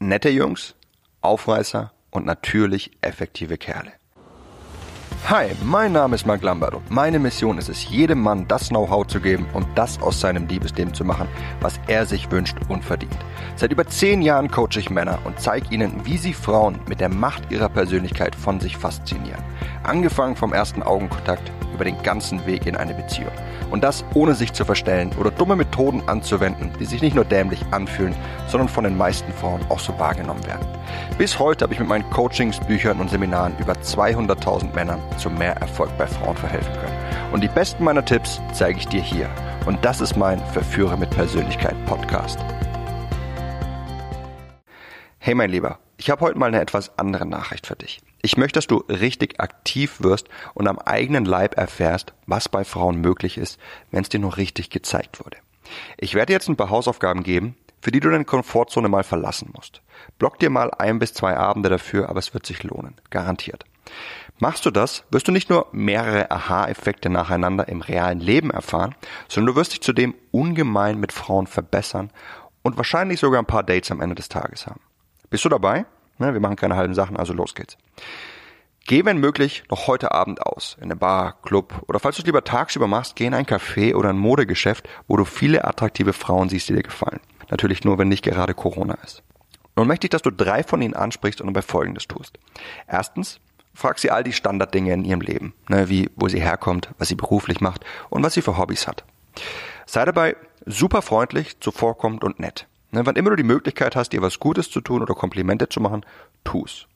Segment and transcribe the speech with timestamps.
[0.00, 0.74] nette Jungs,
[1.20, 3.92] Aufreißer und natürlich effektive Kerle.
[5.28, 9.06] Hi, mein Name ist Mark Lambert und meine Mission ist es, jedem Mann das Know-how
[9.06, 11.28] zu geben und das aus seinem Liebesleben zu machen,
[11.60, 13.18] was er sich wünscht und verdient.
[13.56, 17.08] Seit über zehn Jahren coache ich Männer und zeige ihnen, wie sie Frauen mit der
[17.08, 19.42] Macht ihrer Persönlichkeit von sich faszinieren.
[19.82, 23.32] Angefangen vom ersten Augenkontakt über den ganzen Weg in eine Beziehung.
[23.70, 27.64] Und das ohne sich zu verstellen oder dumme Methoden anzuwenden, die sich nicht nur dämlich
[27.70, 28.14] anfühlen,
[28.46, 30.66] sondern von den meisten Frauen auch so wahrgenommen werden.
[31.18, 35.56] Bis heute habe ich mit meinen Coachings, Büchern und Seminaren über 200.000 Männern zu mehr
[35.56, 37.32] Erfolg bei Frauen verhelfen können.
[37.32, 39.28] Und die besten meiner Tipps zeige ich dir hier.
[39.66, 42.38] Und das ist mein Verführer mit Persönlichkeit Podcast.
[45.18, 48.00] Hey mein Lieber, ich habe heute mal eine etwas andere Nachricht für dich.
[48.22, 53.00] Ich möchte, dass du richtig aktiv wirst und am eigenen Leib erfährst, was bei Frauen
[53.00, 53.58] möglich ist,
[53.90, 55.36] wenn es dir nur richtig gezeigt wurde.
[55.98, 59.82] Ich werde jetzt ein paar Hausaufgaben geben, für die du deine Komfortzone mal verlassen musst.
[60.18, 62.94] Block dir mal ein bis zwei Abende dafür, aber es wird sich lohnen.
[63.10, 63.64] Garantiert.
[64.38, 68.94] Machst du das, wirst du nicht nur mehrere Aha-Effekte nacheinander im realen Leben erfahren,
[69.26, 72.10] sondern du wirst dich zudem ungemein mit Frauen verbessern
[72.62, 74.80] und wahrscheinlich sogar ein paar Dates am Ende des Tages haben.
[75.30, 75.86] Bist du dabei?
[76.18, 77.76] Ne, wir machen keine halben Sachen, also los geht's.
[78.86, 80.76] Geh, wenn möglich, noch heute Abend aus.
[80.78, 83.94] In eine Bar, Club oder falls du es lieber tagsüber machst, geh in ein Café
[83.94, 87.20] oder ein Modegeschäft, wo du viele attraktive Frauen siehst, die dir gefallen.
[87.50, 89.22] Natürlich nur, wenn nicht gerade Corona ist.
[89.76, 92.38] Nun möchte ich, dass du drei von ihnen ansprichst und dabei Folgendes tust.
[92.86, 93.40] Erstens,
[93.74, 97.14] frag sie all die Standarddinge in ihrem Leben, ne, wie wo sie herkommt, was sie
[97.14, 99.04] beruflich macht und was sie für Hobbys hat.
[99.84, 102.67] Sei dabei super freundlich, zuvorkommend und nett.
[102.90, 105.80] Ne, wann immer du die Möglichkeit hast, ihr was Gutes zu tun oder Komplimente zu
[105.80, 106.06] machen,
[106.44, 106.86] tu's.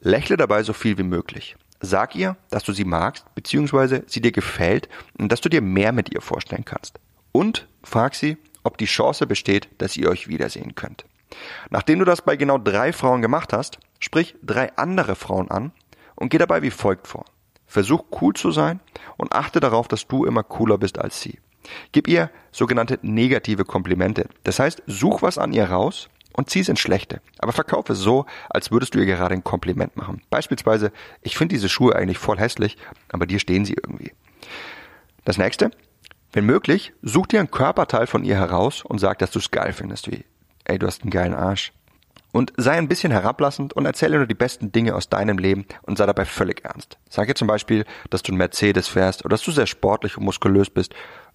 [0.00, 1.56] Lächle dabei so viel wie möglich.
[1.80, 5.92] Sag ihr, dass du sie magst, beziehungsweise sie dir gefällt und dass du dir mehr
[5.92, 7.00] mit ihr vorstellen kannst.
[7.32, 11.04] Und frag sie, ob die Chance besteht, dass ihr euch wiedersehen könnt.
[11.70, 15.72] Nachdem du das bei genau drei Frauen gemacht hast, sprich drei andere Frauen an
[16.16, 17.24] und geh dabei wie folgt vor.
[17.66, 18.80] Versuch cool zu sein
[19.16, 21.38] und achte darauf, dass du immer cooler bist als sie.
[21.92, 24.28] Gib ihr sogenannte negative Komplimente.
[24.44, 27.20] Das heißt, such was an ihr raus und zieh es ins Schlechte.
[27.38, 30.22] Aber verkaufe es so, als würdest du ihr gerade ein Kompliment machen.
[30.30, 32.76] Beispielsweise, ich finde diese Schuhe eigentlich voll hässlich,
[33.10, 34.12] aber dir stehen sie irgendwie.
[35.24, 35.70] Das nächste,
[36.32, 39.72] wenn möglich, such dir ein Körperteil von ihr heraus und sag, dass du es geil
[39.72, 40.24] findest, wie,
[40.64, 41.72] ey, du hast einen geilen Arsch.
[42.32, 45.98] Und sei ein bisschen herablassend und erzähle nur die besten Dinge aus deinem Leben und
[45.98, 46.96] sei dabei völlig ernst.
[47.08, 50.24] Sag ihr zum Beispiel, dass du einen Mercedes fährst oder dass du sehr sportlich und
[50.24, 50.94] muskulös bist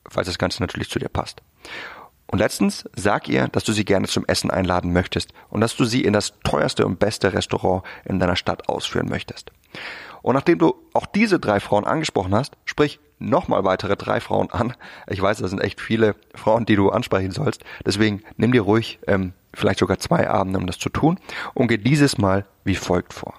[0.09, 1.41] falls das Ganze natürlich zu dir passt.
[2.27, 5.85] Und letztens sag ihr, dass du sie gerne zum Essen einladen möchtest und dass du
[5.85, 9.51] sie in das teuerste und beste Restaurant in deiner Stadt ausführen möchtest.
[10.21, 14.73] Und nachdem du auch diese drei Frauen angesprochen hast, sprich nochmal weitere drei Frauen an.
[15.07, 17.63] Ich weiß, das sind echt viele Frauen, die du ansprechen sollst.
[17.85, 21.19] Deswegen nimm dir ruhig ähm, vielleicht sogar zwei Abende, um das zu tun
[21.53, 23.35] und geh dieses Mal wie folgt vor.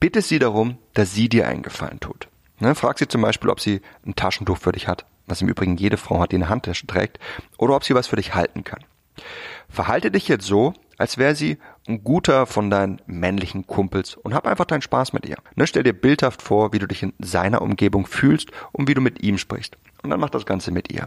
[0.00, 2.28] Bitte sie darum, dass sie dir einen Gefallen tut.
[2.58, 5.76] Ne, frag sie zum Beispiel, ob sie ein Taschentuch für dich hat was im Übrigen
[5.76, 7.18] jede Frau hat, die eine Handtasche trägt,
[7.58, 8.84] oder ob sie was für dich halten kann.
[9.68, 11.58] Verhalte dich jetzt so, als wäre sie
[11.88, 15.36] ein guter von deinen männlichen Kumpels und hab einfach deinen Spaß mit ihr.
[15.56, 19.00] Ne, stell dir bildhaft vor, wie du dich in seiner Umgebung fühlst und wie du
[19.00, 19.76] mit ihm sprichst.
[20.02, 21.06] Und dann mach das Ganze mit ihr.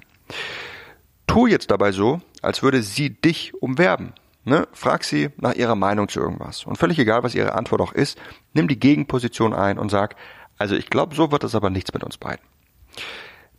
[1.28, 4.14] Tu jetzt dabei so, als würde sie dich umwerben.
[4.44, 4.68] Ne?
[4.72, 6.66] Frag sie nach ihrer Meinung zu irgendwas.
[6.66, 8.18] Und völlig egal, was ihre Antwort auch ist,
[8.54, 10.16] nimm die Gegenposition ein und sag,
[10.58, 12.44] also ich glaube, so wird es aber nichts mit uns beiden.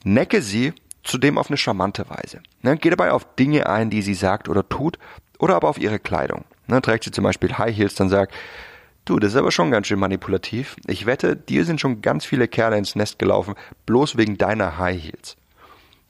[0.04, 0.72] Necke sie
[1.02, 2.40] zudem auf eine charmante Weise.
[2.62, 4.98] Ne, geh dabei auf Dinge ein, die sie sagt oder tut,
[5.38, 6.44] oder aber auf ihre Kleidung.
[6.66, 8.30] Ne, trägt sie zum Beispiel High Heels, dann sag,
[9.04, 10.76] du, das ist aber schon ganz schön manipulativ.
[10.86, 13.54] Ich wette, dir sind schon ganz viele Kerle ins Nest gelaufen,
[13.86, 15.36] bloß wegen deiner High Heels.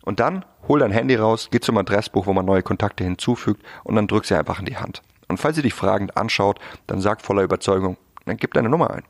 [0.03, 3.95] Und dann hol dein Handy raus, geh zum Adressbuch, wo man neue Kontakte hinzufügt, und
[3.95, 5.03] dann drück sie einfach in die Hand.
[5.29, 9.03] Und falls sie dich fragend anschaut, dann sag voller Überzeugung, dann gib deine Nummer ein.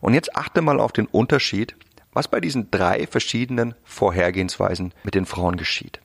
[0.00, 1.76] Und jetzt achte mal auf den Unterschied
[2.16, 6.00] was bei diesen drei verschiedenen Vorhergehensweisen mit den Frauen geschieht.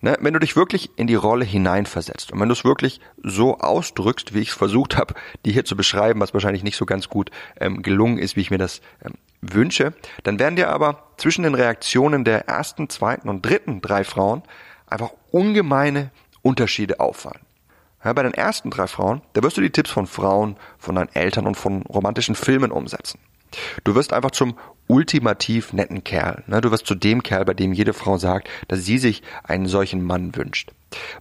[0.00, 3.58] Ne, wenn du dich wirklich in die Rolle hineinversetzt und wenn du es wirklich so
[3.58, 5.14] ausdrückst, wie ich es versucht habe,
[5.44, 7.30] die hier zu beschreiben, was wahrscheinlich nicht so ganz gut
[7.60, 9.92] ähm, gelungen ist, wie ich mir das ähm, wünsche,
[10.22, 14.42] dann werden dir aber zwischen den Reaktionen der ersten, zweiten und dritten drei Frauen
[14.86, 16.10] einfach ungemeine
[16.42, 17.40] Unterschiede auffallen.
[18.04, 21.14] Ja, bei den ersten drei Frauen, da wirst du die Tipps von Frauen, von deinen
[21.14, 23.18] Eltern und von romantischen Filmen umsetzen.
[23.84, 24.56] Du wirst einfach zum
[24.86, 26.42] ultimativ netten Kerl.
[26.46, 26.60] Ne?
[26.60, 30.02] Du wirst zu dem Kerl, bei dem jede Frau sagt, dass sie sich einen solchen
[30.04, 30.72] Mann wünscht.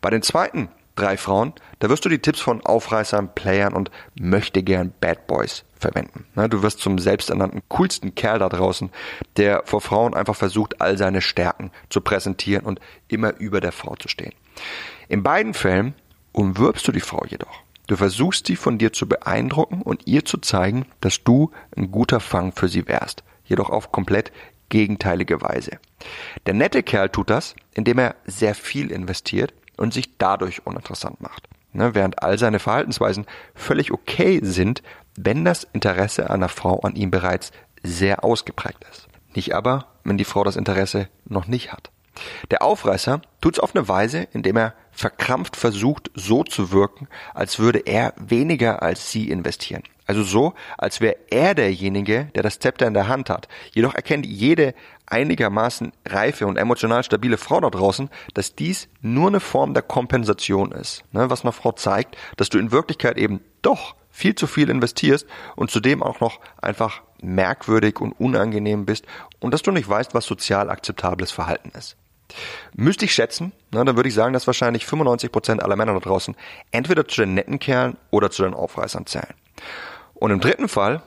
[0.02, 3.90] Bei den zweiten drei Frauen, da wirst du die Tipps von Aufreißern, Playern und
[4.20, 6.26] möchte gern Bad Boys verwenden.
[6.36, 6.50] Ne?
[6.50, 8.90] Du wirst zum selbsternannten coolsten Kerl da draußen,
[9.38, 13.96] der vor Frauen einfach versucht, all seine Stärken zu präsentieren und immer über der Frau
[13.96, 14.34] zu stehen.
[15.08, 15.94] In beiden Fällen
[16.32, 17.64] umwirbst du die Frau jedoch.
[17.90, 22.20] Du versuchst sie von dir zu beeindrucken und ihr zu zeigen, dass du ein guter
[22.20, 24.32] Fang für sie wärst, jedoch auf komplett
[24.70, 25.80] gegenteilige Weise.
[26.46, 31.50] Der nette Kerl tut das, indem er sehr viel investiert und sich dadurch uninteressant macht.
[31.74, 33.26] Ne, während all seine Verhaltensweisen
[33.56, 34.84] völlig okay sind,
[35.18, 37.52] wenn das Interesse einer Frau an ihm bereits
[37.82, 39.08] sehr ausgeprägt ist.
[39.34, 41.90] Nicht aber, wenn die Frau das Interesse noch nicht hat.
[42.52, 47.80] Der Aufreißer tut's auf eine Weise, indem er verkrampft versucht, so zu wirken, als würde
[47.80, 49.84] er weniger als sie investieren.
[50.06, 53.48] Also so, als wäre er derjenige, der das Zepter in der Hand hat.
[53.72, 54.74] Jedoch erkennt jede
[55.06, 60.72] einigermaßen reife und emotional stabile Frau da draußen, dass dies nur eine Form der Kompensation
[60.72, 61.04] ist.
[61.12, 65.28] Ne, was einer Frau zeigt, dass du in Wirklichkeit eben doch viel zu viel investierst
[65.56, 69.06] und zudem auch noch einfach merkwürdig und unangenehm bist
[69.40, 71.96] und dass du nicht weißt, was sozial akzeptables Verhalten ist.
[72.76, 76.36] Müsste ich schätzen, na, dann würde ich sagen, dass wahrscheinlich 95% aller Männer da draußen
[76.72, 79.34] entweder zu den netten Kerlen oder zu den Aufreißern zählen.
[80.14, 81.02] Und im dritten Fall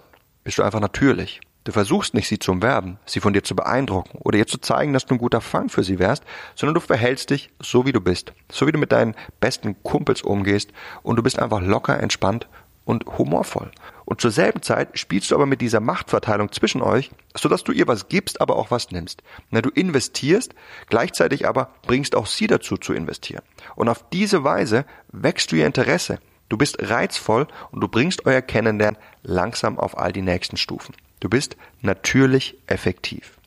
[0.44, 1.40] bist du einfach natürlich.
[1.64, 4.92] Du versuchst nicht, sie zu umwerben, sie von dir zu beeindrucken oder ihr zu zeigen,
[4.92, 6.24] dass du ein guter Fang für sie wärst,
[6.56, 10.22] sondern du verhältst dich so, wie du bist, so wie du mit deinen besten Kumpels
[10.22, 10.72] umgehst
[11.04, 12.48] und du bist einfach locker, entspannt
[12.84, 13.70] und humorvoll.
[14.05, 17.87] Und zur selben Zeit spielst du aber mit dieser Machtverteilung zwischen euch, sodass du ihr
[17.87, 19.23] was gibst, aber auch was nimmst.
[19.50, 20.55] Na, du investierst,
[20.88, 23.43] gleichzeitig aber bringst auch sie dazu zu investieren.
[23.76, 26.19] Und auf diese Weise wächst du ihr Interesse.
[26.49, 30.94] Du bist reizvoll und du bringst euer Kennenlernen langsam auf all die nächsten Stufen.
[31.20, 33.38] Du bist natürlich effektiv.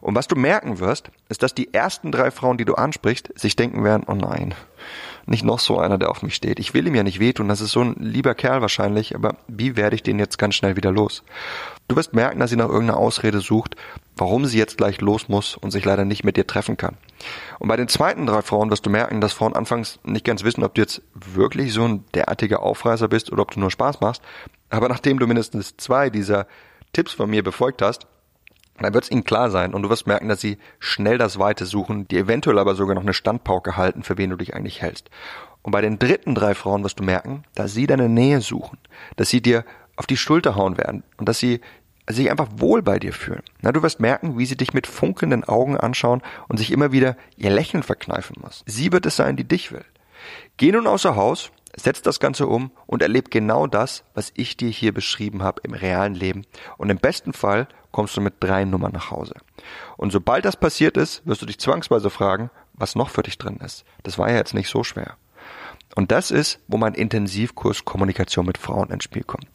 [0.00, 3.56] Und was du merken wirst, ist, dass die ersten drei Frauen, die du ansprichst, sich
[3.56, 4.54] denken werden, oh nein,
[5.26, 6.58] nicht noch so einer, der auf mich steht.
[6.58, 9.76] Ich will ihm ja nicht wehtun, das ist so ein lieber Kerl wahrscheinlich, aber wie
[9.76, 11.22] werde ich den jetzt ganz schnell wieder los?
[11.88, 13.76] Du wirst merken, dass sie nach irgendeiner Ausrede sucht,
[14.16, 16.96] warum sie jetzt gleich los muss und sich leider nicht mit dir treffen kann.
[17.58, 20.64] Und bei den zweiten drei Frauen wirst du merken, dass Frauen anfangs nicht ganz wissen,
[20.64, 24.22] ob du jetzt wirklich so ein derartiger Aufreißer bist oder ob du nur Spaß machst.
[24.70, 26.46] Aber nachdem du mindestens zwei dieser
[26.92, 28.06] Tipps von mir befolgt hast,
[28.78, 31.64] dann wird es ihnen klar sein und du wirst merken, dass sie schnell das Weite
[31.66, 35.10] suchen, die eventuell aber sogar noch eine Standpauke halten, für wen du dich eigentlich hältst.
[35.62, 38.78] Und bei den dritten drei Frauen wirst du merken, dass sie deine Nähe suchen,
[39.16, 39.64] dass sie dir
[39.96, 41.60] auf die Schulter hauen werden und dass sie
[42.06, 43.42] sich einfach wohl bei dir fühlen.
[43.62, 47.16] Na, du wirst merken, wie sie dich mit funkelnden Augen anschauen und sich immer wieder
[47.36, 48.62] ihr Lächeln verkneifen muss.
[48.66, 49.84] Sie wird es sein, die dich will.
[50.56, 54.70] Geh nun außer Haus Setz das Ganze um und erleb genau das, was ich dir
[54.70, 56.46] hier beschrieben habe im realen Leben.
[56.78, 59.34] Und im besten Fall kommst du mit drei Nummern nach Hause.
[59.96, 63.58] Und sobald das passiert ist, wirst du dich zwangsweise fragen, was noch für dich drin
[63.64, 63.84] ist.
[64.02, 65.16] Das war ja jetzt nicht so schwer.
[65.94, 69.46] Und das ist, wo mein Intensivkurs Kommunikation mit Frauen ins Spiel kommt.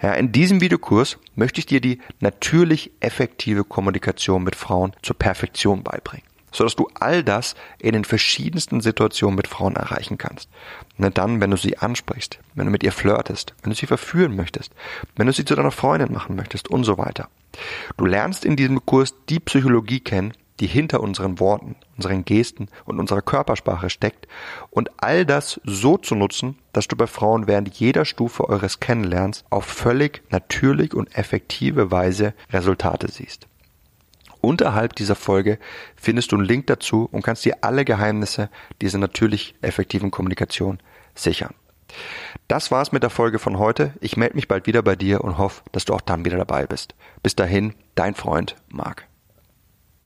[0.00, 5.82] Ja, in diesem Videokurs möchte ich dir die natürlich effektive Kommunikation mit Frauen zur Perfektion
[5.82, 10.48] beibringen sodass du all das in den verschiedensten Situationen mit Frauen erreichen kannst.
[10.96, 14.36] Ne, dann, wenn du sie ansprichst, wenn du mit ihr flirtest, wenn du sie verführen
[14.36, 14.72] möchtest,
[15.16, 17.28] wenn du sie zu deiner Freundin machen möchtest und so weiter.
[17.96, 22.98] Du lernst in diesem Kurs die Psychologie kennen, die hinter unseren Worten, unseren Gesten und
[22.98, 24.26] unserer Körpersprache steckt
[24.70, 29.44] und all das so zu nutzen, dass du bei Frauen während jeder Stufe eures Kennenlernens
[29.50, 33.47] auf völlig natürlich und effektive Weise Resultate siehst.
[34.40, 35.58] Unterhalb dieser Folge
[35.96, 38.50] findest du einen Link dazu und kannst dir alle Geheimnisse
[38.80, 40.78] dieser natürlich effektiven Kommunikation
[41.14, 41.54] sichern.
[42.46, 43.94] Das war's mit der Folge von heute.
[44.00, 46.66] Ich melde mich bald wieder bei dir und hoffe, dass du auch dann wieder dabei
[46.66, 46.94] bist.
[47.22, 49.07] Bis dahin, dein Freund Marc.